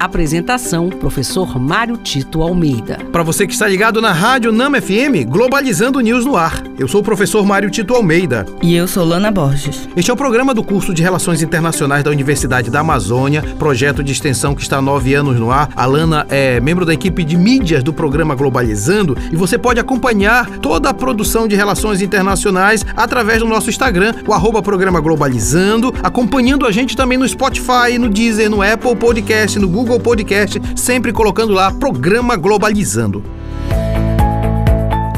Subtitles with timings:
[0.00, 2.98] Apresentação: Professor Mário Tito Almeida.
[3.12, 6.64] Para você que está ligado na Rádio Nama FM, Globalizando News no ar.
[6.78, 8.46] Eu sou o professor Mário Tito Almeida.
[8.62, 9.86] E eu sou Lana Borges.
[9.94, 14.10] Este é o programa do curso de Relações Internacionais da Universidade da Amazônia, projeto de
[14.10, 15.68] extensão que está há nove anos no ar.
[15.76, 20.48] A Lana é membro da equipe de mídias do programa Globalizando e você pode acompanhar
[20.60, 26.64] toda a produção de relações internacionais através do nosso Instagram, o arroba programa Globalizando, acompanhando
[26.64, 31.12] a gente também no Spotify, no Deezer, no Apple Podcast, no Google Google Podcast, sempre
[31.12, 33.24] colocando lá Programa Globalizando.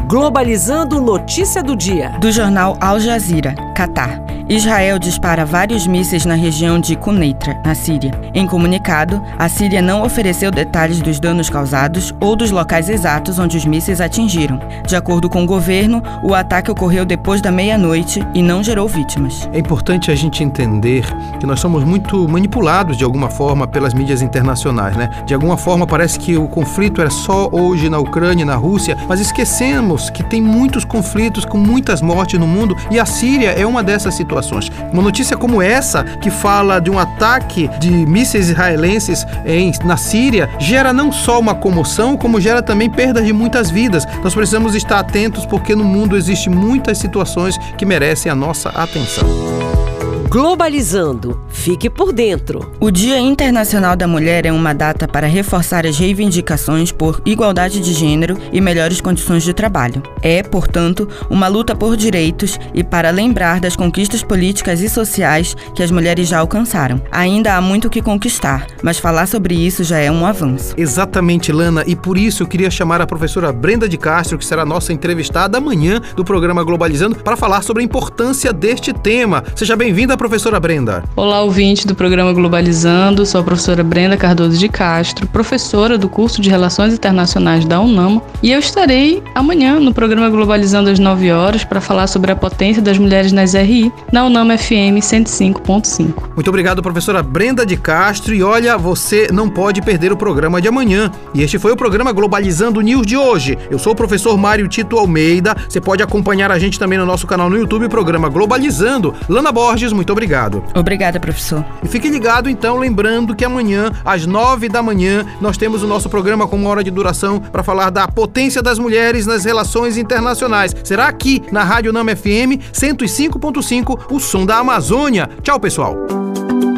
[0.09, 2.17] Globalizando notícia do dia.
[2.19, 4.32] Do jornal Al Jazeera, Catar.
[4.49, 8.11] Israel dispara vários mísseis na região de Quneitra, na Síria.
[8.35, 13.57] Em comunicado, a Síria não ofereceu detalhes dos danos causados ou dos locais exatos onde
[13.57, 14.61] os mísseis atingiram.
[14.87, 19.49] De acordo com o governo, o ataque ocorreu depois da meia-noite e não gerou vítimas.
[19.53, 21.07] É importante a gente entender
[21.39, 25.09] que nós somos muito manipulados de alguma forma pelas mídias internacionais, né?
[25.25, 29.21] De alguma forma parece que o conflito era só hoje na Ucrânia, na Rússia, mas
[29.21, 33.83] esquecemos que tem muitos conflitos com muitas mortes no mundo e a Síria é uma
[33.83, 34.71] dessas situações situações.
[34.93, 40.49] Uma notícia como essa, que fala de um ataque de mísseis israelenses em, na Síria,
[40.59, 44.07] gera não só uma comoção, como gera também perdas de muitas vidas.
[44.23, 49.92] Nós precisamos estar atentos porque no mundo existem muitas situações que merecem a nossa atenção.
[50.33, 51.39] Globalizando.
[51.51, 52.73] Fique por dentro.
[52.81, 57.93] O Dia Internacional da Mulher é uma data para reforçar as reivindicações por igualdade de
[57.93, 60.03] gênero e melhores condições de trabalho.
[60.23, 65.83] É, portanto, uma luta por direitos e para lembrar das conquistas políticas e sociais que
[65.83, 66.99] as mulheres já alcançaram.
[67.13, 70.73] Ainda há muito o que conquistar, mas falar sobre isso já é um avanço.
[70.79, 74.65] Exatamente, Lana, e por isso eu queria chamar a professora Brenda de Castro, que será
[74.65, 79.45] nossa entrevistada amanhã do programa Globalizando, para falar sobre a importância deste tema.
[79.55, 81.03] Seja bem-vinda, professora Brenda.
[81.17, 83.27] Olá, ouvinte do programa Globalizando.
[83.27, 88.23] Sou a professora Brenda Cardoso de Castro, professora do curso de Relações Internacionais da UNAMA,
[88.41, 92.81] e eu estarei amanhã no programa Globalizando às 9 horas para falar sobre a potência
[92.81, 96.15] das mulheres nas RI na UNAMA FM 105.5.
[96.37, 98.33] Muito obrigado, professora Brenda de Castro.
[98.33, 101.11] E olha, você não pode perder o programa de amanhã.
[101.35, 103.59] E este foi o programa Globalizando News de hoje.
[103.69, 105.57] Eu sou o professor Mário Tito Almeida.
[105.69, 109.13] Você pode acompanhar a gente também no nosso canal no YouTube, programa Globalizando.
[109.29, 110.63] Lana Borges, muito muito obrigado.
[110.75, 111.65] Obrigada, professor.
[111.83, 116.09] E fique ligado, então, lembrando que amanhã, às nove da manhã, nós temos o nosso
[116.09, 120.77] programa com uma hora de duração para falar da potência das mulheres nas relações internacionais.
[120.85, 125.29] Será aqui na Rádio Nama FM 105.5, o som da Amazônia.
[125.43, 125.97] Tchau, pessoal.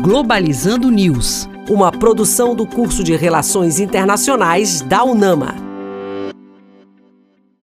[0.03, 5.64] Globalizando News, uma produção do curso de Relações Internacionais da UNAMA.